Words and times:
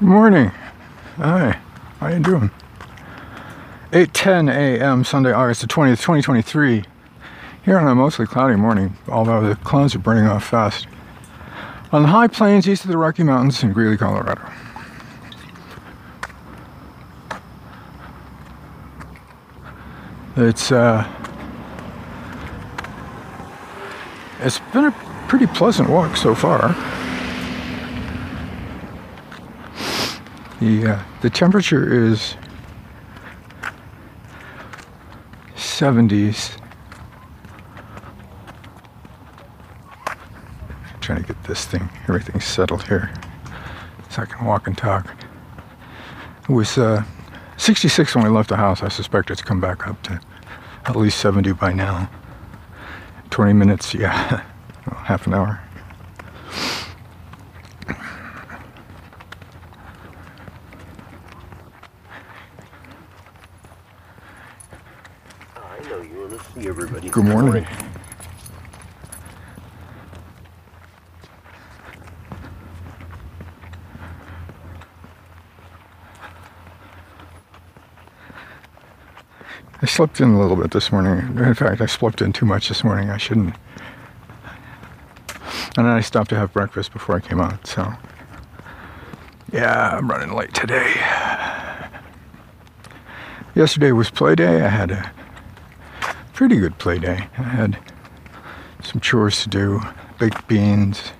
Morning. 0.00 0.52
Hi. 1.16 1.58
How 1.98 2.06
you 2.06 2.20
doing? 2.20 2.52
8:10 3.90 4.48
a.m. 4.48 5.02
Sunday, 5.02 5.32
August 5.32 5.62
the 5.62 5.66
20th, 5.66 5.96
2023. 5.96 6.84
Here 7.64 7.76
on 7.76 7.88
a 7.88 7.96
mostly 7.96 8.24
cloudy 8.24 8.54
morning, 8.54 8.96
although 9.08 9.48
the 9.48 9.56
clouds 9.56 9.96
are 9.96 9.98
burning 9.98 10.28
off 10.28 10.44
fast. 10.44 10.86
On 11.90 12.02
the 12.02 12.08
high 12.08 12.28
plains 12.28 12.68
east 12.68 12.84
of 12.84 12.92
the 12.92 12.96
Rocky 12.96 13.24
Mountains 13.24 13.60
in 13.64 13.72
Greeley, 13.72 13.96
Colorado. 13.96 14.40
It's 20.36 20.70
uh 20.70 21.08
it's 24.38 24.60
been 24.72 24.84
a 24.84 24.92
pretty 25.26 25.48
pleasant 25.48 25.90
walk 25.90 26.16
so 26.16 26.36
far. 26.36 26.76
The 30.68 30.96
uh, 30.96 31.02
the 31.22 31.30
temperature 31.30 31.90
is 31.90 32.34
70s. 35.56 36.60
Trying 41.00 41.22
to 41.22 41.26
get 41.26 41.42
this 41.44 41.64
thing, 41.64 41.88
everything 42.06 42.38
settled 42.42 42.86
here, 42.86 43.10
so 44.10 44.20
I 44.20 44.26
can 44.26 44.44
walk 44.44 44.66
and 44.66 44.76
talk. 44.76 45.06
It 46.42 46.52
was 46.52 46.76
uh, 46.76 47.02
66 47.56 48.14
when 48.14 48.24
we 48.24 48.30
left 48.30 48.50
the 48.50 48.56
house. 48.56 48.82
I 48.82 48.88
suspect 48.88 49.30
it's 49.30 49.40
come 49.40 49.62
back 49.62 49.86
up 49.88 50.02
to 50.02 50.20
at 50.84 50.96
least 50.96 51.18
70 51.20 51.52
by 51.52 51.72
now. 51.72 52.10
20 53.30 53.54
minutes, 53.54 53.94
yeah, 53.94 54.44
well, 54.86 55.00
half 55.00 55.26
an 55.26 55.32
hour. 55.32 55.62
I 65.78 65.88
know 65.88 66.02
you 66.02 66.20
want 66.20 66.30
to 66.32 66.60
see 66.60 66.68
everybody. 66.68 67.07
Good 67.18 67.26
morning. 67.26 67.66
I 79.82 79.86
slept 79.86 80.20
in 80.20 80.30
a 80.30 80.40
little 80.40 80.54
bit 80.54 80.70
this 80.70 80.92
morning. 80.92 81.18
In 81.38 81.54
fact, 81.54 81.80
I 81.80 81.86
slept 81.86 82.22
in 82.22 82.32
too 82.32 82.46
much 82.46 82.68
this 82.68 82.84
morning. 82.84 83.10
I 83.10 83.16
shouldn't. 83.16 83.56
And 85.76 85.86
then 85.86 85.86
I 85.86 86.00
stopped 86.02 86.30
to 86.30 86.36
have 86.36 86.52
breakfast 86.52 86.92
before 86.92 87.16
I 87.16 87.20
came 87.20 87.40
out, 87.40 87.66
so. 87.66 87.94
Yeah, 89.50 89.96
I'm 89.96 90.08
running 90.08 90.36
late 90.36 90.54
today. 90.54 90.94
Yesterday 93.56 93.90
was 93.90 94.08
play 94.08 94.36
day. 94.36 94.62
I 94.62 94.68
had 94.68 94.92
a 94.92 95.12
pretty 96.38 96.56
good 96.56 96.78
play 96.78 97.00
day. 97.00 97.28
I 97.36 97.42
had 97.42 97.76
some 98.80 99.00
chores 99.00 99.42
to 99.42 99.48
do, 99.48 99.80
baked 100.20 100.46
beans. 100.46 101.10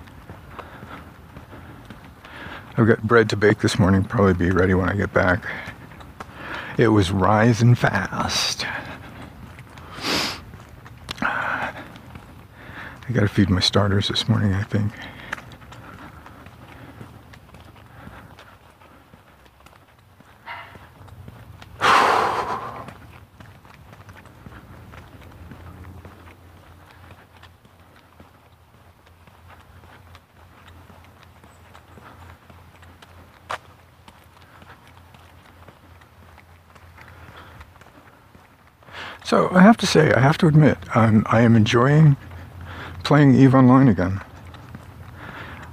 I've 2.77 2.87
got 2.87 3.03
bread 3.03 3.29
to 3.31 3.35
bake 3.35 3.59
this 3.59 3.77
morning, 3.77 4.05
probably 4.05 4.33
be 4.33 4.49
ready 4.49 4.73
when 4.73 4.87
I 4.87 4.95
get 4.95 5.11
back. 5.11 5.45
It 6.77 6.87
was 6.87 7.11
rising 7.11 7.75
fast. 7.75 8.65
I 11.21 11.73
gotta 13.11 13.27
feed 13.27 13.49
my 13.49 13.59
starters 13.59 14.07
this 14.07 14.29
morning, 14.29 14.53
I 14.53 14.63
think. 14.63 14.93
So 39.29 39.47
I 39.51 39.61
have 39.61 39.68
to 39.79 39.87
say, 39.87 40.11
I 40.13 40.19
have 40.19 40.37
to 40.39 40.47
admit, 40.47 40.77
um, 40.95 41.25
I 41.27 41.41
am 41.41 41.55
enjoying 41.55 42.15
playing 43.03 43.33
Eve 43.33 43.55
Online 43.55 43.87
again. 43.87 44.21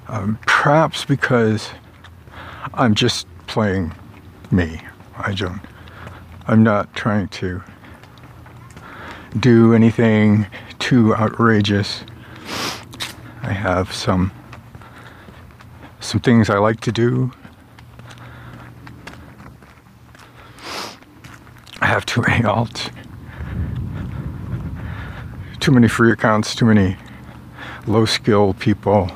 Um, 0.08 0.38
perhaps 0.46 1.04
because 1.04 1.70
I'm 2.74 2.94
just 2.94 3.26
playing 3.46 3.92
me. 4.50 4.80
I 5.18 5.34
don't. 5.34 5.60
I'm 6.46 6.62
not 6.62 6.94
trying 6.94 7.28
to 7.28 7.62
do 9.38 9.74
anything 9.74 10.46
too 10.78 11.14
outrageous. 11.14 12.04
I 13.42 13.52
have 13.52 13.92
some 13.92 14.32
some 16.00 16.20
things 16.20 16.48
I 16.48 16.58
like 16.58 16.80
to 16.82 16.92
do. 16.92 17.32
I 21.80 21.86
have 21.86 22.06
many 22.16 22.42
alts 22.44 22.90
too 25.66 25.72
many 25.72 25.88
free 25.88 26.12
accounts, 26.12 26.54
too 26.54 26.64
many 26.64 26.96
low 27.88 28.04
skill 28.04 28.54
people. 28.54 29.10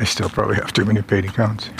I 0.00 0.02
still 0.02 0.28
probably 0.28 0.56
have 0.56 0.72
too 0.72 0.84
many 0.84 1.00
paid 1.00 1.24
accounts. 1.24 1.70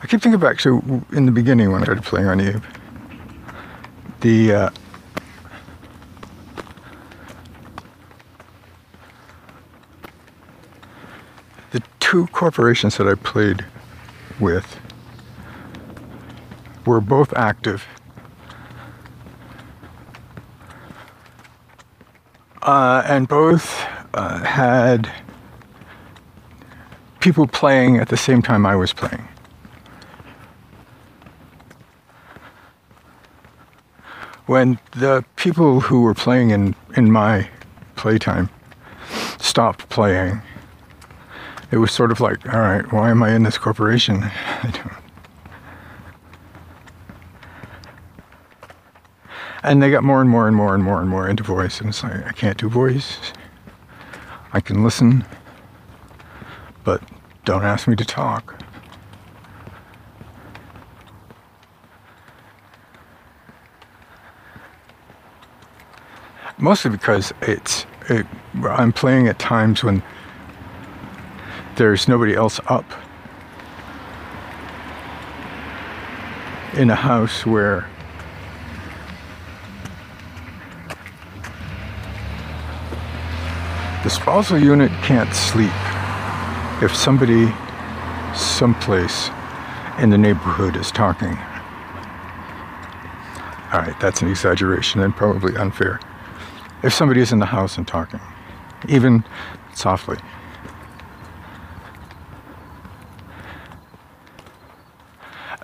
I 0.00 0.06
keep 0.06 0.22
thinking 0.22 0.38
back 0.38 0.58
to 0.58 1.04
in 1.10 1.26
the 1.26 1.32
beginning 1.32 1.72
when 1.72 1.80
I 1.80 1.86
started 1.86 2.04
playing 2.04 2.28
on 2.28 2.40
Eve. 2.40 2.64
The 4.20 4.52
uh, 4.52 4.70
two 12.10 12.26
corporations 12.32 12.96
that 12.96 13.06
I 13.06 13.14
played 13.14 13.64
with 14.40 14.80
were 16.84 17.00
both 17.00 17.32
active. 17.34 17.86
Uh, 22.62 23.04
and 23.06 23.28
both 23.28 23.86
uh, 24.12 24.42
had 24.42 25.08
people 27.20 27.46
playing 27.46 27.98
at 27.98 28.08
the 28.08 28.16
same 28.16 28.42
time 28.42 28.66
I 28.66 28.74
was 28.74 28.92
playing. 28.92 29.28
When 34.46 34.80
the 34.96 35.24
people 35.36 35.78
who 35.78 36.02
were 36.02 36.14
playing 36.14 36.50
in, 36.50 36.74
in 36.96 37.12
my 37.12 37.48
playtime 37.94 38.50
stopped 39.38 39.88
playing, 39.90 40.42
it 41.70 41.78
was 41.78 41.92
sort 41.92 42.10
of 42.10 42.20
like, 42.20 42.52
all 42.52 42.60
right, 42.60 42.92
why 42.92 43.10
am 43.10 43.22
I 43.22 43.32
in 43.32 43.44
this 43.44 43.56
corporation? 43.56 44.24
and 49.62 49.82
they 49.82 49.90
got 49.90 50.02
more 50.02 50.20
and 50.20 50.28
more 50.28 50.48
and 50.48 50.56
more 50.56 50.74
and 50.74 50.82
more 50.82 51.00
and 51.00 51.08
more 51.08 51.28
into 51.28 51.42
voice, 51.42 51.80
and 51.80 51.90
it's 51.90 52.02
like, 52.02 52.26
I 52.26 52.32
can't 52.32 52.58
do 52.58 52.68
voice. 52.68 53.18
I 54.52 54.60
can 54.60 54.82
listen, 54.82 55.24
but 56.82 57.02
don't 57.44 57.62
ask 57.62 57.86
me 57.86 57.94
to 57.96 58.04
talk. 58.04 58.56
Mostly 66.58 66.90
because 66.90 67.32
it's 67.40 67.86
it, 68.08 68.26
I'm 68.62 68.92
playing 68.92 69.28
at 69.28 69.38
times 69.38 69.84
when 69.84 70.02
there's 71.80 72.08
nobody 72.08 72.34
else 72.34 72.60
up 72.66 72.84
in 76.74 76.90
a 76.90 76.94
house 76.94 77.46
where 77.46 77.88
the 84.04 84.10
spousal 84.10 84.58
unit 84.58 84.90
can't 85.00 85.32
sleep 85.34 85.72
if 86.82 86.94
somebody 86.94 87.50
someplace 88.34 89.30
in 90.00 90.10
the 90.10 90.18
neighborhood 90.18 90.76
is 90.76 90.90
talking. 90.92 91.34
All 93.72 93.80
right, 93.80 93.98
that's 94.00 94.20
an 94.20 94.28
exaggeration 94.28 95.00
and 95.00 95.16
probably 95.16 95.56
unfair. 95.56 95.98
If 96.82 96.92
somebody 96.92 97.22
is 97.22 97.32
in 97.32 97.38
the 97.38 97.46
house 97.46 97.78
and 97.78 97.88
talking, 97.88 98.20
even 98.86 99.24
softly. 99.72 100.18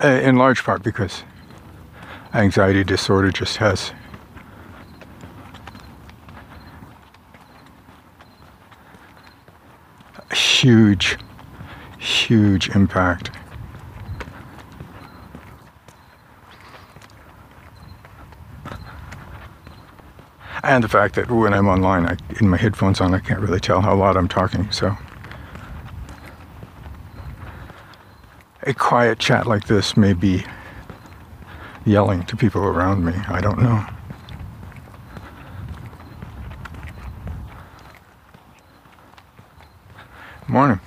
In 0.06 0.36
large 0.36 0.62
part 0.64 0.82
because 0.82 1.22
anxiety 2.34 2.84
disorder 2.84 3.30
just 3.30 3.58
has 3.58 3.92
a 10.30 10.34
huge, 10.34 11.18
huge 11.98 12.68
impact. 12.70 13.30
And 20.62 20.82
the 20.82 20.88
fact 20.88 21.14
that 21.14 21.30
when 21.30 21.54
I'm 21.54 21.68
online, 21.68 22.06
I, 22.06 22.16
in 22.40 22.48
my 22.48 22.56
headphones 22.56 23.00
on, 23.00 23.14
I 23.14 23.20
can't 23.20 23.38
really 23.38 23.60
tell 23.60 23.82
how 23.82 23.94
loud 23.94 24.16
I'm 24.16 24.26
talking. 24.26 24.68
So, 24.72 24.96
a 28.66 28.74
quiet 28.74 29.20
chat 29.20 29.46
like 29.46 29.68
this 29.68 29.96
may 29.96 30.12
be 30.12 30.44
yelling 31.84 32.24
to 32.24 32.36
people 32.36 32.64
around 32.64 33.04
me. 33.04 33.12
I 33.28 33.40
don't 33.40 33.62
know. 33.62 33.86
Morning. 40.48 40.80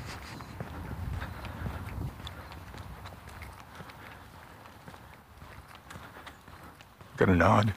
Got 7.16 7.30
a 7.30 7.36
nod. 7.36 7.74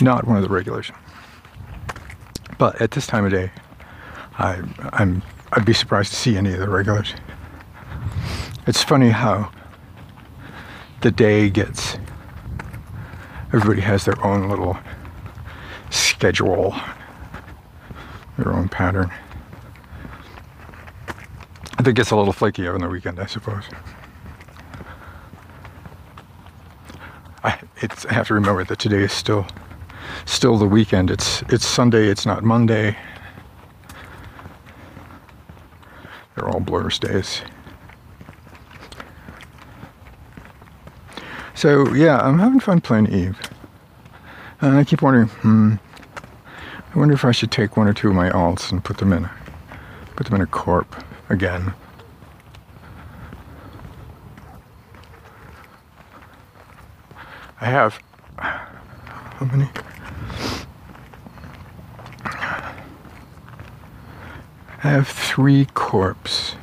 Not 0.00 0.26
one 0.26 0.36
of 0.36 0.42
the 0.42 0.48
regulars. 0.48 0.90
But 2.58 2.80
at 2.80 2.92
this 2.92 3.06
time 3.06 3.24
of 3.24 3.30
day, 3.30 3.50
I, 4.38 4.62
I'm 4.92 5.22
I'd 5.52 5.64
be 5.64 5.72
surprised 5.72 6.10
to 6.10 6.16
see 6.16 6.36
any 6.36 6.52
of 6.52 6.60
the 6.60 6.68
regulars. 6.68 7.14
It's 8.66 8.82
funny 8.82 9.10
how 9.10 9.50
the 11.00 11.10
day 11.10 11.48
gets 11.48 11.96
everybody 13.52 13.80
has 13.80 14.04
their 14.04 14.24
own 14.24 14.48
little 14.48 14.76
schedule, 15.90 16.76
their 18.36 18.52
own 18.52 18.68
pattern. 18.68 19.10
I 21.72 21.82
think 21.82 21.88
it 21.88 21.96
gets 21.96 22.10
a 22.10 22.16
little 22.16 22.32
flaky 22.32 22.66
on 22.66 22.80
the 22.80 22.88
weekend, 22.88 23.20
I 23.20 23.26
suppose. 23.26 23.64
I, 27.44 27.58
it's, 27.76 28.04
I 28.06 28.12
have 28.12 28.26
to 28.28 28.34
remember 28.34 28.64
that 28.64 28.78
today 28.78 29.02
is 29.04 29.12
still 29.12 29.46
still 30.38 30.56
the 30.56 30.68
weekend. 30.68 31.10
It's 31.10 31.42
it's 31.48 31.66
Sunday. 31.66 32.06
It's 32.06 32.24
not 32.24 32.44
Monday. 32.44 32.96
They're 36.36 36.48
all 36.48 36.60
blurs 36.60 37.00
days. 37.00 37.42
So 41.56 41.92
yeah, 41.92 42.20
I'm 42.20 42.38
having 42.38 42.60
fun 42.60 42.80
playing 42.80 43.12
Eve, 43.12 43.36
and 44.60 44.76
I 44.76 44.84
keep 44.84 45.02
wondering, 45.02 45.26
hmm, 45.26 45.74
I 46.94 46.98
wonder 46.98 47.14
if 47.14 47.24
I 47.24 47.32
should 47.32 47.50
take 47.50 47.76
one 47.76 47.88
or 47.88 47.92
two 47.92 48.10
of 48.10 48.14
my 48.14 48.30
alts 48.30 48.70
and 48.70 48.84
put 48.84 48.98
them 48.98 49.12
in, 49.12 49.28
put 50.14 50.28
them 50.28 50.36
in 50.36 50.40
a 50.42 50.46
corp 50.46 51.02
again. 51.28 51.74
I 57.60 57.64
have 57.64 57.98
how 58.36 59.46
many? 59.46 59.68
I 64.84 64.90
have 64.90 65.08
three 65.08 65.64
corps, 65.74 66.54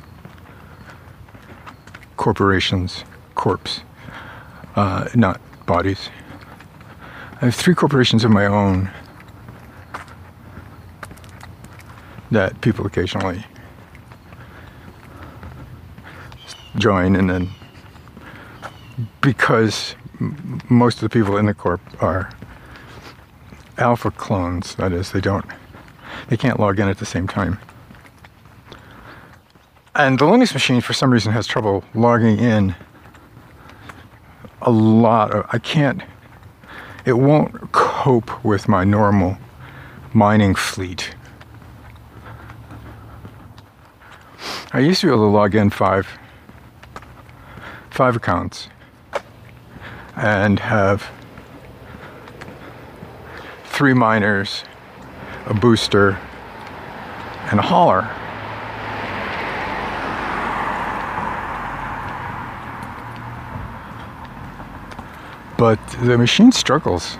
corporations, 2.16 3.04
corpse, 3.34 3.82
uh, 4.74 5.08
not 5.14 5.38
bodies. 5.66 6.08
I 7.42 7.46
have 7.46 7.54
three 7.54 7.74
corporations 7.74 8.24
of 8.24 8.30
my 8.30 8.46
own 8.46 8.90
that 12.30 12.58
people 12.62 12.86
occasionally 12.86 13.44
join, 16.78 17.16
and 17.16 17.28
then 17.28 17.50
because 19.20 19.94
most 20.70 20.96
of 20.96 21.00
the 21.02 21.10
people 21.10 21.36
in 21.36 21.44
the 21.44 21.54
corp 21.54 21.82
are 22.02 22.32
alpha 23.76 24.10
clones, 24.10 24.74
that 24.76 24.92
is, 24.92 25.12
they 25.12 25.20
don't, 25.20 25.44
they 26.28 26.36
can't 26.38 26.58
log 26.58 26.80
in 26.80 26.88
at 26.88 26.96
the 26.96 27.04
same 27.04 27.28
time. 27.28 27.58
And 29.98 30.18
the 30.18 30.26
Linux 30.26 30.52
machine, 30.52 30.82
for 30.82 30.92
some 30.92 31.10
reason, 31.10 31.32
has 31.32 31.46
trouble 31.46 31.82
logging 31.94 32.38
in 32.38 32.74
a 34.60 34.70
lot 34.70 35.30
of, 35.30 35.46
I 35.48 35.58
can't, 35.58 36.02
it 37.06 37.14
won't 37.14 37.72
cope 37.72 38.44
with 38.44 38.68
my 38.68 38.84
normal 38.84 39.38
mining 40.12 40.54
fleet. 40.54 41.14
I 44.74 44.80
used 44.80 45.00
to 45.00 45.06
be 45.06 45.12
able 45.14 45.30
to 45.30 45.30
log 45.30 45.54
in 45.54 45.70
five, 45.70 46.06
five 47.88 48.16
accounts 48.16 48.68
and 50.14 50.60
have 50.60 51.08
three 53.64 53.94
miners, 53.94 54.62
a 55.46 55.54
booster, 55.54 56.18
and 57.50 57.60
a 57.60 57.62
hauler. 57.62 58.10
But 65.58 65.78
the 66.02 66.18
machine 66.18 66.52
struggles 66.52 67.16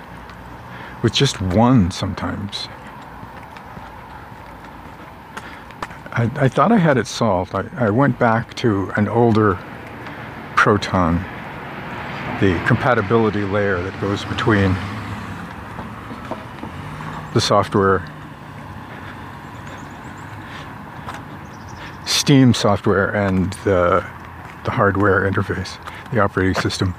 with 1.01 1.13
just 1.13 1.41
one 1.41 1.89
sometimes. 1.91 2.67
I, 6.11 6.29
I 6.35 6.47
thought 6.47 6.71
I 6.71 6.77
had 6.77 6.97
it 6.97 7.07
solved. 7.07 7.53
I, 7.55 7.65
I 7.77 7.89
went 7.89 8.17
back 8.19 8.53
to 8.55 8.91
an 8.95 9.07
older 9.07 9.57
Proton, 10.55 11.17
the 12.41 12.61
compatibility 12.67 13.43
layer 13.43 13.81
that 13.81 13.99
goes 14.01 14.25
between 14.25 14.75
the 17.33 17.41
software, 17.41 18.03
Steam 22.05 22.53
software, 22.53 23.15
and 23.15 23.53
the, 23.63 24.05
the 24.65 24.71
hardware 24.71 25.29
interface, 25.31 25.77
the 26.11 26.19
operating 26.19 26.59
system. 26.61 26.95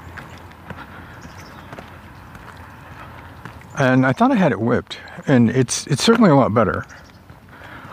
And 3.79 4.05
I 4.05 4.11
thought 4.11 4.31
I 4.31 4.35
had 4.35 4.51
it 4.51 4.59
whipped, 4.59 4.99
and 5.25 5.49
it's 5.49 5.87
it's 5.87 6.03
certainly 6.03 6.29
a 6.29 6.35
lot 6.35 6.53
better. 6.53 6.85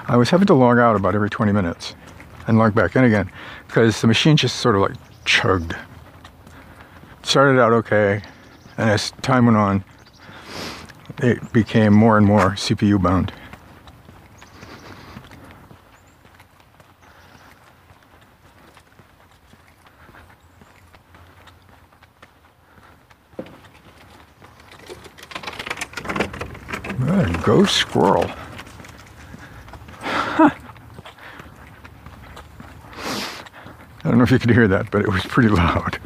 I 0.09 0.17
was 0.17 0.31
having 0.31 0.47
to 0.49 0.55
log 0.55 0.79
out 0.79 0.97
about 0.97 1.15
every 1.15 1.31
20 1.31 1.53
minutes 1.53 1.95
and 2.47 2.59
log 2.59 2.75
back 2.75 2.95
in 2.97 3.05
again 3.05 3.31
because 3.67 4.01
the 4.01 4.07
machine 4.07 4.37
just 4.37 4.57
sort 4.57 4.75
of 4.75 4.83
like 4.83 4.97
chugged. 5.25 5.75
Started 7.23 7.61
out 7.61 7.73
okay, 7.73 8.21
and 8.77 8.91
as 8.91 9.13
time 9.23 9.47
went 9.47 9.57
on, 9.57 9.85
it 11.19 11.53
became 11.53 11.93
more 11.93 12.19
and 12.19 12.27
more 12.27 12.51
CPU 12.51 13.01
bound. 13.01 13.33
A 27.17 27.43
ghost 27.43 27.75
squirrel. 27.77 28.27
Huh. 30.03 30.51
I 34.05 34.09
don't 34.11 34.19
know 34.19 34.25
if 34.25 34.31
you 34.31 34.39
could 34.39 34.51
hear 34.51 34.69
that, 34.69 34.91
but 34.91 35.01
it 35.01 35.09
was 35.09 35.23
pretty 35.23 35.49
loud. 35.49 35.99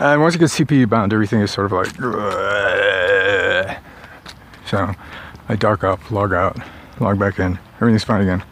And 0.00 0.20
once 0.20 0.34
you 0.34 0.40
get 0.40 0.50
CPU 0.50 0.88
bound, 0.88 1.12
everything 1.12 1.40
is 1.40 1.52
sort 1.52 1.66
of 1.66 1.72
like. 1.72 1.94
So 4.66 4.92
I 5.48 5.54
dark 5.54 5.84
up, 5.84 6.10
log 6.10 6.32
out, 6.32 6.58
log 6.98 7.20
back 7.20 7.38
in. 7.38 7.56
Everything's 7.76 8.02
fine 8.02 8.22
again. 8.22 8.42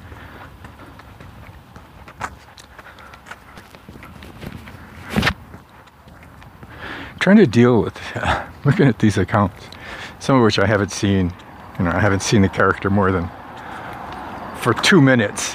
Trying 7.18 7.38
to 7.38 7.46
deal 7.48 7.82
with 7.82 7.96
looking 8.66 8.86
at 8.86 8.98
these 8.98 9.16
accounts, 9.16 9.68
some 10.18 10.36
of 10.36 10.42
which 10.42 10.58
I 10.58 10.66
haven't 10.66 10.90
seen. 10.90 11.32
You 11.78 11.84
know, 11.84 11.92
I 11.92 12.00
haven't 12.00 12.20
seen 12.22 12.42
the 12.42 12.48
character 12.48 12.90
more 12.90 13.12
than 13.12 13.30
for 14.56 14.74
two 14.74 15.00
minutes 15.00 15.54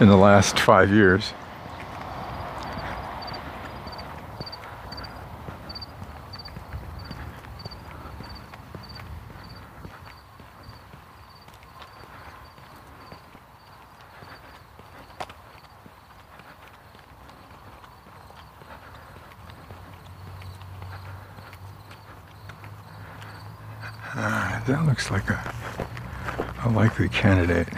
in 0.00 0.08
the 0.08 0.16
last 0.16 0.60
five 0.60 0.90
years. 0.90 1.34
That 24.66 24.84
looks 24.98 25.12
like 25.12 25.30
a, 25.30 25.54
a 26.64 26.68
likely 26.70 27.08
candidate. 27.08 27.68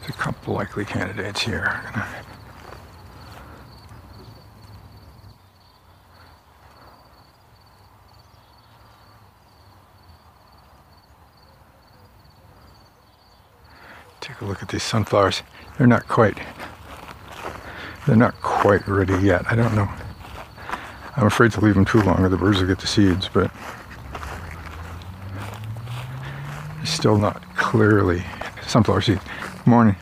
There's 0.00 0.08
a 0.08 0.12
couple 0.12 0.54
likely 0.54 0.86
candidates 0.86 1.42
here. 1.42 1.78
Take 14.22 14.40
a 14.40 14.46
look 14.46 14.62
at 14.62 14.70
these 14.70 14.82
sunflowers. 14.82 15.42
They're 15.76 15.86
not 15.86 16.08
quite 16.08 16.38
they're 18.06 18.16
not 18.16 18.40
quite 18.40 18.88
ready 18.88 19.18
yet. 19.18 19.44
I 19.50 19.54
don't 19.54 19.74
know. 19.74 19.88
I'm 21.14 21.26
afraid 21.26 21.52
to 21.52 21.60
leave 21.60 21.74
them 21.74 21.84
too 21.84 22.00
long 22.00 22.24
or 22.24 22.30
the 22.30 22.38
birds 22.38 22.60
will 22.60 22.68
get 22.68 22.78
the 22.78 22.86
seeds, 22.86 23.28
but 23.28 23.50
it's 26.86 26.95
still 27.06 27.18
not 27.18 27.40
clearly 27.54 28.20
sunflower 28.66 29.00
seeds. 29.00 29.22
Morning. 29.64 29.94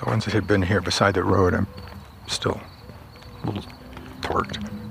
The 0.00 0.04
ones 0.04 0.26
that 0.26 0.34
had 0.34 0.46
been 0.46 0.60
here 0.60 0.82
beside 0.82 1.14
the 1.14 1.24
road, 1.24 1.54
I'm 1.54 1.66
still 2.26 2.60
a 3.42 3.46
little 3.46 3.64
torqued. 4.20 4.81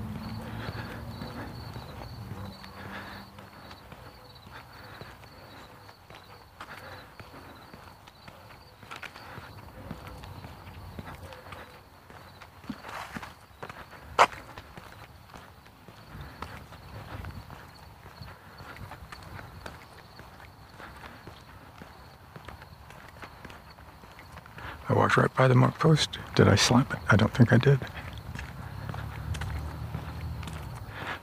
Right 25.16 25.34
by 25.34 25.46
the 25.46 25.54
mark 25.54 25.78
post. 25.78 26.18
Did 26.34 26.48
I 26.48 26.54
slap 26.54 26.92
it? 26.92 26.98
I 27.10 27.16
don't 27.16 27.32
think 27.34 27.52
I 27.52 27.58
did. 27.58 27.78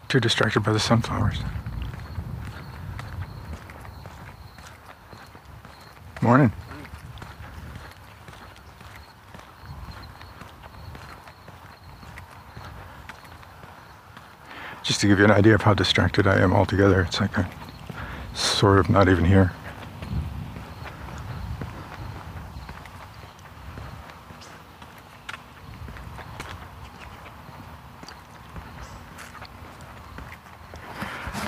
Too 0.07 0.19
distracted 0.19 0.61
by 0.61 0.73
the 0.73 0.79
sunflowers. 0.79 1.39
Morning. 6.21 6.51
Just 14.83 15.01
to 15.01 15.07
give 15.07 15.19
you 15.19 15.25
an 15.25 15.31
idea 15.31 15.55
of 15.55 15.61
how 15.61 15.73
distracted 15.73 16.27
I 16.27 16.39
am 16.39 16.53
altogether, 16.53 17.01
it's 17.01 17.19
like 17.19 17.37
I'm 17.37 17.47
sort 18.33 18.79
of 18.79 18.89
not 18.89 19.07
even 19.07 19.25
here. 19.25 19.51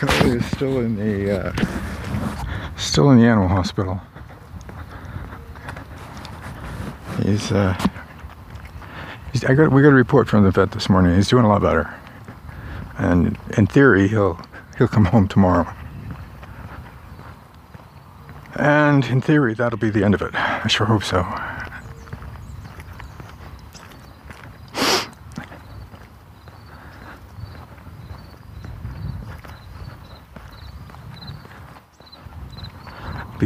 Canoli 0.02 0.40
is 0.40 0.46
still 0.52 0.80
in 0.80 0.96
the 0.96 1.48
uh, 1.48 2.76
still 2.76 3.12
in 3.12 3.20
the 3.20 3.26
animal 3.26 3.41
hospital. 3.52 4.02
He's 7.24 7.52
uh, 7.52 7.78
he's, 9.32 9.44
I 9.46 9.54
got 9.54 9.72
we 9.72 9.82
got 9.82 9.90
a 9.90 9.96
report 9.96 10.28
from 10.28 10.44
the 10.44 10.52
vet 10.52 10.72
this 10.72 10.90
morning. 10.90 11.16
He's 11.16 11.28
doing 11.28 11.46
a 11.46 11.50
lot 11.50 11.62
better, 11.62 11.94
and 12.98 13.38
in 13.58 13.68
theory 13.68 14.08
he'll 14.08 14.40
he'll 14.78 14.88
come 14.88 15.06
home 15.06 15.28
tomorrow. 15.28 15.72
And 18.56 19.06
in 19.06 19.22
theory 19.22 19.54
that'll 19.54 19.80
be 19.80 19.90
the 19.90 20.04
end 20.04 20.14
of 20.14 20.22
it. 20.22 20.34
I 20.34 20.68
sure 20.68 20.86
hope 20.86 21.04
so. 21.04 21.26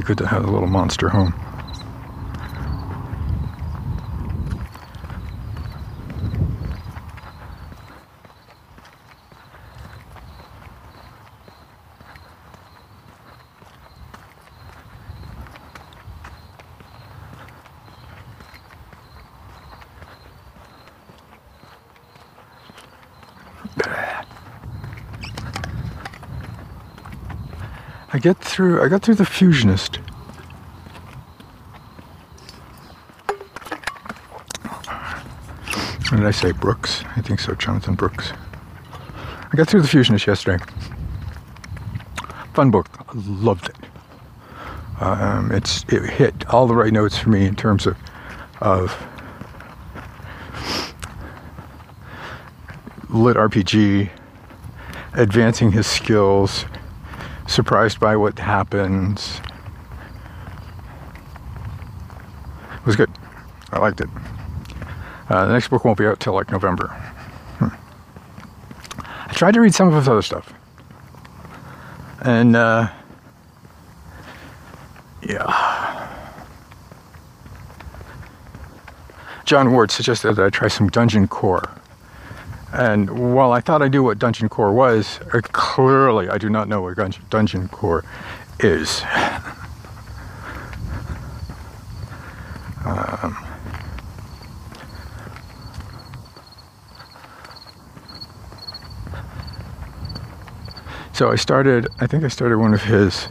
To 0.05 0.27
have 0.27 0.45
a 0.45 0.51
little 0.51 0.67
monster 0.67 1.09
home. 1.09 1.33
I 28.15 28.17
get 28.17 28.37
through. 28.37 28.81
I 28.81 28.87
got 28.87 29.01
through 29.01 29.15
the 29.15 29.25
fusionist. 29.25 29.97
What 36.07 36.19
did 36.19 36.25
I 36.25 36.31
say? 36.31 36.53
Brooks? 36.53 37.03
I 37.17 37.21
think 37.21 37.41
so. 37.41 37.55
Jonathan 37.55 37.93
Brooks. 37.93 38.31
I 39.51 39.57
got 39.57 39.67
through 39.67 39.81
the 39.81 39.89
fusionist 39.89 40.27
yesterday. 40.27 40.63
Fun 42.53 42.71
book. 42.71 42.87
Loved 43.13 43.67
it. 43.67 43.75
Um, 45.01 45.51
it's 45.51 45.83
it 45.89 46.09
hit 46.09 46.47
all 46.47 46.67
the 46.67 46.75
right 46.75 46.93
notes 46.93 47.17
for 47.17 47.29
me 47.29 47.45
in 47.45 47.57
terms 47.57 47.85
of 47.85 47.97
of 48.61 48.97
lit 53.09 53.35
RPG, 53.35 54.09
advancing 55.15 55.73
his 55.73 55.85
skills, 55.85 56.63
surprised 57.55 57.99
by 57.99 58.15
what 58.17 58.37
happens. 58.37 59.39
It 62.75 62.85
was 62.85 62.95
good. 62.97 63.09
I 63.71 63.79
liked 63.79 64.01
it. 64.01 64.09
Uh, 65.29 65.45
the 65.45 65.53
next 65.53 65.69
book 65.69 65.85
won't 65.85 65.97
be 65.97 66.05
out 66.05 66.19
till 66.19 66.33
like 66.33 66.51
November. 66.51 66.87
Hmm. 67.57 67.69
I 69.29 69.33
tried 69.33 69.53
to 69.53 69.61
read 69.61 69.73
some 69.73 69.87
of 69.87 69.95
his 69.95 70.07
other 70.07 70.21
stuff. 70.21 70.53
And, 72.21 72.55
uh, 72.55 72.89
yeah. 75.23 76.11
John 79.45 79.71
Ward 79.71 79.91
suggested 79.91 80.33
that 80.33 80.45
I 80.45 80.49
try 80.49 80.67
some 80.67 80.89
Dungeon 80.89 81.27
Core. 81.27 81.69
And 82.75 83.33
while 83.33 83.53
I 83.53 83.61
thought 83.61 83.81
I 83.81 83.87
knew 83.87 84.03
what 84.03 84.19
Dungeon 84.19 84.49
Core 84.49 84.73
was, 84.73 85.21
uh, 85.33 85.39
clearly 85.41 86.27
I 86.27 86.37
do 86.37 86.49
not 86.49 86.67
know 86.67 86.81
what 86.81 86.97
Dungeon, 87.29 87.69
Core 87.69 88.03
is. 88.59 89.01
Um, 92.83 93.37
so 101.13 101.31
I 101.31 101.35
started, 101.35 101.87
I 102.01 102.07
think 102.07 102.25
I 102.25 102.27
started 102.27 102.57
one 102.57 102.73
of 102.73 102.83
his, 102.83 103.29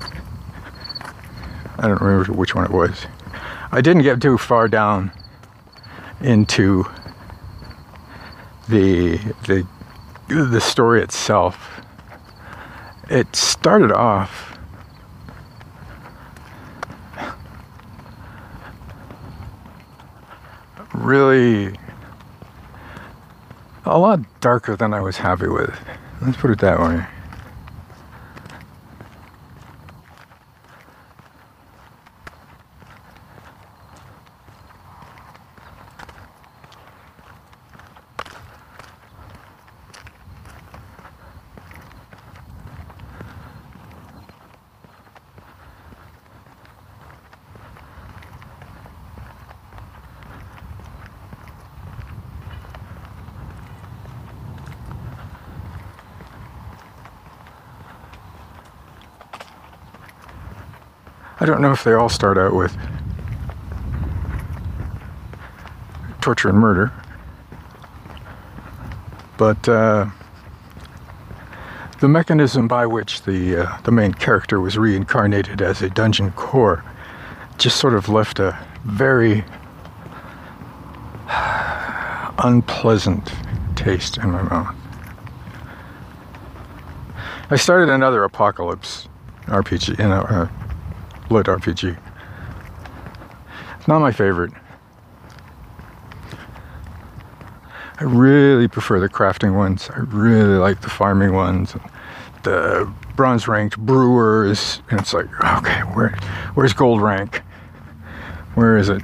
I 1.79 1.87
don't 1.87 2.01
remember 2.01 2.33
which 2.33 2.55
one 2.55 2.65
it 2.65 2.71
was. 2.71 3.07
I 3.71 3.83
didn't 3.83 4.05
get 4.05 4.23
too 4.23 4.39
far 4.39 4.69
down 4.69 5.13
into 6.23 6.87
the 8.69 9.19
the 9.47 9.67
the 10.29 10.61
story 10.61 11.03
itself. 11.03 11.81
It 13.11 13.37
started 13.37 13.93
off 13.93 14.59
really 20.95 21.77
a 23.85 23.99
lot 23.99 24.21
darker 24.41 24.77
than 24.77 24.95
I 24.95 25.01
was 25.01 25.19
happy 25.19 25.49
with. 25.49 25.79
Let's 26.23 26.39
put 26.39 26.51
it 26.51 26.59
that 26.61 26.81
way. 26.81 27.07
I 61.45 61.47
don't 61.47 61.61
know 61.61 61.73
if 61.73 61.85
they 61.85 61.93
all 61.93 62.09
start 62.09 62.39
out 62.39 62.55
with 62.55 62.75
torture 66.23 66.49
and 66.49 66.57
murder, 66.57 66.91
but 69.37 69.69
uh, 69.69 70.07
the 72.01 72.09
mechanism 72.09 72.67
by 72.67 72.87
which 72.87 73.25
the 73.25 73.67
uh, 73.67 73.79
the 73.83 73.93
main 73.93 74.15
character 74.15 74.59
was 74.59 74.79
reincarnated 74.79 75.61
as 75.61 75.83
a 75.83 75.91
dungeon 75.91 76.33
core 76.33 76.83
just 77.59 77.77
sort 77.77 77.93
of 77.93 78.09
left 78.09 78.39
a 78.39 78.59
very 78.85 79.45
unpleasant 82.39 83.31
taste 83.77 84.17
in 84.17 84.31
my 84.31 84.41
mouth. 84.41 84.75
I 87.51 87.57
started 87.57 87.91
another 87.91 88.25
apocalypse 88.25 89.09
RPG, 89.49 89.99
you 89.99 90.09
know, 90.09 90.23
uh, 90.23 90.49
lit 91.31 91.47
RPG. 91.47 91.99
It's 93.79 93.89
Not 93.89 94.01
my 94.01 94.13
favorite. 94.13 94.53
I 98.01 98.05
really 98.05 98.67
prefer 98.67 98.99
the 98.99 99.09
crafting 99.09 99.55
ones. 99.55 99.89
I 99.95 100.01
really 100.01 100.59
like 100.59 100.81
the 100.81 100.91
farming 100.91 101.33
ones. 101.33 101.75
The 102.43 102.93
bronze 103.15 103.47
ranked 103.47 103.79
brewers. 103.79 104.83
And 104.91 105.01
it's 105.01 105.15
like, 105.15 105.27
okay, 105.59 105.81
where, 105.95 106.11
where's 106.55 106.73
gold 106.73 107.01
rank? 107.01 107.43
Where 108.55 108.77
is 108.77 108.89
it? 108.89 109.03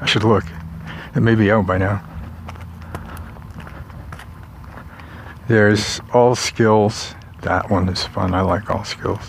I 0.00 0.06
should 0.06 0.24
look. 0.24 0.44
It 1.14 1.20
may 1.20 1.34
be 1.34 1.50
out 1.50 1.66
by 1.66 1.78
now. 1.78 2.02
There's 5.46 6.00
all 6.12 6.34
skills. 6.34 7.14
That 7.42 7.70
one 7.70 7.88
is 7.90 8.04
fun. 8.04 8.32
I 8.32 8.40
like 8.40 8.70
all 8.70 8.84
skills. 8.84 9.20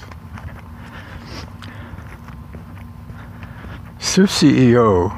Civ 4.16 4.30
CEO. 4.30 5.12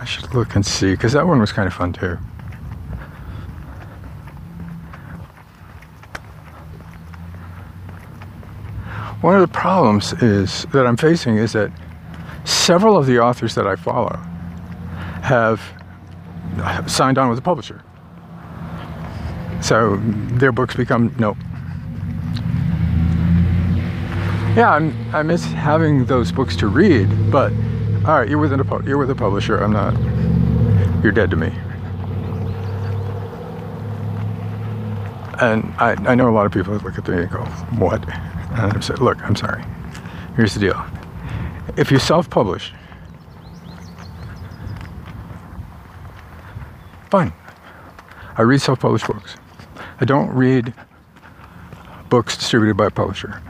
I 0.00 0.04
should 0.04 0.34
look 0.34 0.56
and 0.56 0.66
see 0.66 0.90
because 0.90 1.12
that 1.12 1.24
one 1.24 1.38
was 1.38 1.52
kind 1.52 1.68
of 1.68 1.72
fun 1.72 1.92
too. 1.92 2.16
One 9.20 9.36
of 9.36 9.40
the 9.40 9.46
problems 9.46 10.12
is 10.14 10.66
that 10.72 10.84
I'm 10.84 10.96
facing 10.96 11.36
is 11.36 11.52
that 11.52 11.70
several 12.44 12.96
of 12.96 13.06
the 13.06 13.20
authors 13.20 13.54
that 13.54 13.68
I 13.68 13.76
follow 13.76 14.16
have 15.22 15.60
signed 16.88 17.18
on 17.18 17.28
with 17.28 17.38
a 17.38 17.42
publisher. 17.42 17.84
So 19.62 19.98
their 20.02 20.50
books 20.50 20.74
become 20.74 21.14
nope. 21.20 21.36
Yeah, 24.56 24.70
I'm, 24.70 25.14
I 25.14 25.22
miss 25.22 25.44
having 25.44 26.06
those 26.06 26.32
books 26.32 26.56
to 26.56 26.66
read, 26.66 27.30
but 27.30 27.52
all 28.06 28.20
right, 28.20 28.26
you're 28.26 28.38
with 28.38 28.54
a 28.54 28.82
you're 28.86 28.96
with 28.96 29.10
a 29.10 29.14
publisher. 29.14 29.58
I'm 29.58 29.70
not. 29.70 29.92
You're 31.02 31.12
dead 31.12 31.28
to 31.28 31.36
me. 31.36 31.48
And 35.42 35.74
I, 35.76 35.94
I 36.10 36.14
know 36.14 36.30
a 36.30 36.32
lot 36.32 36.46
of 36.46 36.52
people 36.52 36.72
that 36.72 36.82
look 36.82 36.96
at 36.96 37.06
me 37.06 37.18
and 37.18 37.30
go, 37.30 37.44
"What?" 37.78 38.02
And 38.08 38.72
I 38.72 38.80
say, 38.80 38.94
"Look, 38.94 39.22
I'm 39.22 39.36
sorry. 39.36 39.62
Here's 40.36 40.54
the 40.54 40.60
deal. 40.60 40.86
If 41.76 41.90
you 41.90 41.98
self-publish, 41.98 42.72
fine. 47.10 47.30
I 48.38 48.40
read 48.40 48.62
self-published 48.62 49.06
books. 49.06 49.36
I 50.00 50.06
don't 50.06 50.30
read 50.30 50.72
books 52.08 52.38
distributed 52.38 52.78
by 52.78 52.86
a 52.86 52.90
publisher. 52.90 53.42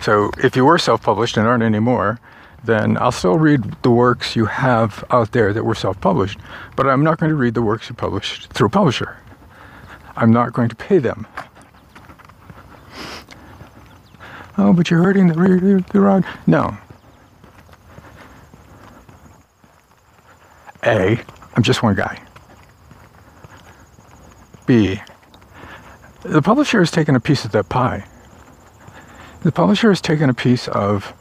So 0.00 0.30
if 0.38 0.56
you 0.56 0.64
were 0.64 0.78
self-published 0.78 1.36
and 1.36 1.46
aren't 1.46 1.62
anymore, 1.62 2.18
then 2.64 2.96
I'll 2.98 3.12
still 3.12 3.38
read 3.38 3.62
the 3.82 3.90
works 3.90 4.36
you 4.36 4.46
have 4.46 5.04
out 5.10 5.32
there 5.32 5.52
that 5.52 5.64
were 5.64 5.74
self-published, 5.74 6.38
but 6.76 6.86
I'm 6.86 7.02
not 7.02 7.18
going 7.18 7.30
to 7.30 7.36
read 7.36 7.54
the 7.54 7.62
works 7.62 7.88
you 7.88 7.94
published 7.94 8.52
through 8.52 8.66
a 8.68 8.70
publisher. 8.70 9.16
I'm 10.16 10.32
not 10.32 10.52
going 10.52 10.68
to 10.68 10.76
pay 10.76 10.98
them. 10.98 11.26
Oh, 14.58 14.72
but 14.74 14.90
you're 14.90 15.02
hurting 15.02 15.28
the. 15.28 15.34
The. 15.34 16.24
No. 16.46 16.76
A, 20.82 21.20
I'm 21.54 21.62
just 21.62 21.82
one 21.82 21.94
guy. 21.94 22.20
B, 24.66 25.00
the 26.22 26.42
publisher 26.42 26.78
has 26.78 26.90
taken 26.90 27.16
a 27.16 27.20
piece 27.20 27.44
of 27.44 27.52
that 27.52 27.68
pie. 27.68 28.04
The 29.42 29.52
publisher 29.52 29.88
has 29.88 30.02
taken 30.02 30.28
a 30.28 30.34
piece 30.34 30.68
of 30.68 31.14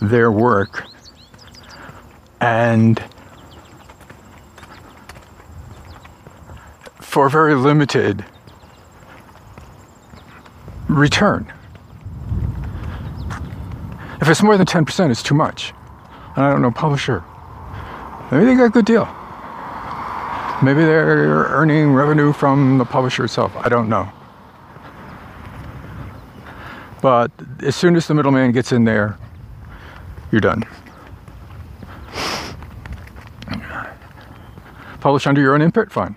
their 0.00 0.30
work 0.30 0.84
and 2.40 3.02
for 7.00 7.28
very 7.28 7.54
limited 7.54 8.24
return. 10.88 11.52
If 14.20 14.28
it's 14.28 14.42
more 14.42 14.56
than 14.56 14.66
10%, 14.66 15.10
it's 15.10 15.22
too 15.22 15.34
much. 15.34 15.72
And 16.36 16.44
I 16.44 16.50
don't 16.52 16.62
know, 16.62 16.70
publisher. 16.70 17.24
Maybe 18.30 18.44
they 18.44 18.54
got 18.54 18.66
a 18.66 18.70
good 18.70 18.84
deal. 18.84 19.06
Maybe 20.62 20.84
they're 20.84 21.46
earning 21.50 21.92
revenue 21.92 22.32
from 22.32 22.78
the 22.78 22.84
publisher 22.84 23.24
itself. 23.24 23.52
I 23.56 23.68
don't 23.68 23.88
know. 23.88 24.10
But 27.02 27.32
as 27.62 27.74
soon 27.74 27.96
as 27.96 28.06
the 28.06 28.14
middleman 28.14 28.52
gets 28.52 28.70
in 28.70 28.84
there, 28.84 29.18
you're 30.30 30.40
done. 30.40 30.64
Publish 35.00 35.26
under 35.26 35.40
your 35.40 35.54
own 35.54 35.62
imprint, 35.62 35.90
fine. 35.90 36.16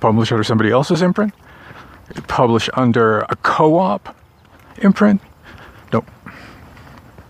Publish 0.00 0.32
under 0.32 0.42
somebody 0.42 0.72
else's 0.72 1.00
imprint. 1.00 1.32
Publish 2.26 2.68
under 2.74 3.20
a 3.20 3.36
co 3.36 3.78
op 3.78 4.16
imprint. 4.78 5.22
Nope. 5.92 6.10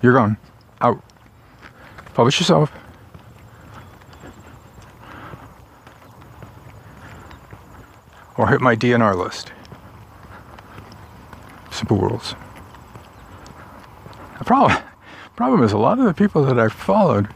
You're 0.01 0.15
gone. 0.15 0.39
Out. 0.81 1.03
Publish 2.15 2.41
yourself. 2.41 2.73
Or 8.39 8.49
hit 8.49 8.63
my 8.63 8.75
DNR 8.75 9.15
list. 9.15 9.53
Simple 11.77 11.99
rules. 11.99 12.35
The 14.39 14.47
problem, 14.47 14.83
problem 15.37 15.63
is 15.63 15.73
a 15.73 15.77
lot 15.77 15.99
of 15.99 16.07
the 16.07 16.15
people 16.15 16.43
that 16.47 16.59
I've 16.59 16.73
followed 16.73 17.29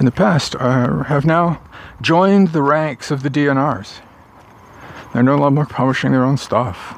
in 0.00 0.06
the 0.06 0.10
past 0.10 0.56
are, 0.56 1.04
have 1.04 1.26
now 1.26 1.60
joined 2.00 2.54
the 2.54 2.62
ranks 2.62 3.10
of 3.10 3.22
the 3.22 3.28
DNRs. 3.28 4.00
They're 5.12 5.22
no 5.22 5.36
longer 5.36 5.66
publishing 5.66 6.12
their 6.12 6.24
own 6.24 6.38
stuff. 6.38 6.94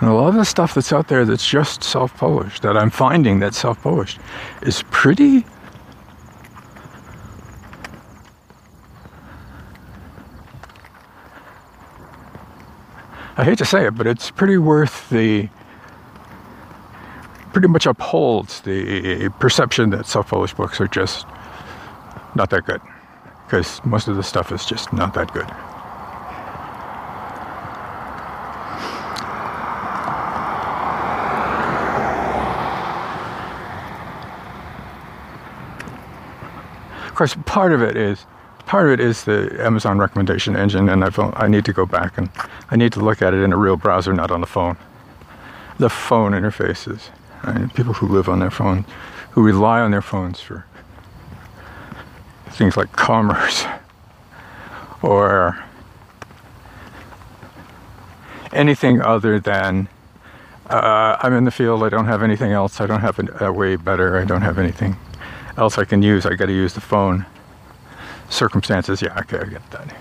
And 0.00 0.08
a 0.08 0.14
lot 0.14 0.28
of 0.28 0.29
the 0.40 0.44
stuff 0.46 0.74
that's 0.74 0.92
out 0.92 1.08
there 1.08 1.26
that's 1.26 1.46
just 1.46 1.84
self 1.84 2.16
published, 2.16 2.62
that 2.62 2.76
I'm 2.76 2.88
finding 2.90 3.40
that's 3.40 3.58
self 3.58 3.82
published, 3.82 4.18
is 4.62 4.82
pretty. 4.90 5.44
I 13.36 13.44
hate 13.44 13.58
to 13.58 13.64
say 13.64 13.86
it, 13.86 13.92
but 13.92 14.06
it's 14.06 14.30
pretty 14.30 14.56
worth 14.56 15.10
the. 15.10 15.48
pretty 17.52 17.68
much 17.68 17.84
upholds 17.86 18.62
the 18.62 19.28
perception 19.38 19.90
that 19.90 20.06
self 20.06 20.28
published 20.28 20.56
books 20.56 20.80
are 20.80 20.88
just 20.88 21.26
not 22.34 22.48
that 22.50 22.64
good. 22.64 22.80
Because 23.44 23.84
most 23.84 24.08
of 24.08 24.16
the 24.16 24.22
stuff 24.22 24.52
is 24.52 24.64
just 24.64 24.90
not 24.92 25.12
that 25.14 25.32
good. 25.34 25.50
Course, 37.20 37.36
part 37.44 37.72
of 37.72 37.82
it 37.82 37.98
is 37.98 38.24
part 38.64 38.86
of 38.86 38.92
it 38.92 39.00
is 39.00 39.24
the 39.24 39.54
Amazon 39.60 39.98
recommendation 39.98 40.56
engine, 40.56 40.88
and 40.88 41.04
I 41.04 41.10
I 41.34 41.48
need 41.48 41.66
to 41.66 41.72
go 41.74 41.84
back 41.84 42.16
and 42.16 42.30
I 42.70 42.76
need 42.76 42.94
to 42.94 43.00
look 43.00 43.20
at 43.20 43.34
it 43.34 43.42
in 43.42 43.52
a 43.52 43.58
real 43.58 43.76
browser, 43.76 44.14
not 44.14 44.30
on 44.30 44.40
the 44.40 44.46
phone. 44.46 44.78
The 45.78 45.90
phone 45.90 46.32
interfaces, 46.32 47.10
right? 47.44 47.74
people 47.74 47.92
who 47.92 48.08
live 48.08 48.30
on 48.30 48.38
their 48.38 48.50
phone, 48.50 48.86
who 49.32 49.42
rely 49.42 49.80
on 49.80 49.90
their 49.90 50.00
phones 50.00 50.40
for 50.40 50.64
things 52.48 52.74
like 52.74 52.90
commerce 52.92 53.66
or 55.02 55.62
anything 58.50 59.02
other 59.02 59.38
than 59.38 59.88
uh, 60.70 61.18
I'm 61.20 61.34
in 61.34 61.44
the 61.44 61.50
field. 61.50 61.82
I 61.82 61.90
don't 61.90 62.06
have 62.06 62.22
anything 62.22 62.52
else. 62.52 62.80
I 62.80 62.86
don't 62.86 63.00
have 63.02 63.18
a, 63.18 63.48
a 63.48 63.52
way 63.52 63.76
better. 63.76 64.18
I 64.18 64.24
don't 64.24 64.42
have 64.42 64.58
anything 64.58 64.96
else 65.56 65.78
I 65.78 65.84
can 65.84 66.02
use. 66.02 66.26
I 66.26 66.34
got 66.34 66.46
to 66.46 66.52
use 66.52 66.74
the 66.74 66.80
phone. 66.80 67.26
Circumstances, 68.28 69.02
yeah, 69.02 69.18
okay, 69.20 69.38
I 69.38 69.44
get 69.44 69.70
that. 69.70 69.96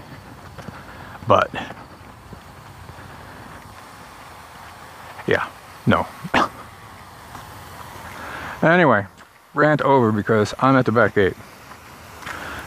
But 1.27 1.51
yeah, 5.27 5.47
no. 5.85 6.07
anyway, 8.61 9.05
rant 9.53 9.81
over 9.81 10.11
because 10.11 10.53
I'm 10.59 10.75
at 10.75 10.85
the 10.85 10.91
back 10.91 11.15
gate. 11.15 11.35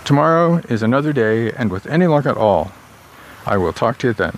Tomorrow 0.04 0.56
is 0.68 0.82
another 0.82 1.12
day, 1.12 1.52
and 1.52 1.70
with 1.70 1.86
any 1.86 2.06
luck 2.06 2.26
at 2.26 2.36
all, 2.36 2.72
I 3.46 3.56
will 3.56 3.72
talk 3.72 3.98
to 3.98 4.08
you 4.08 4.12
then. 4.12 4.36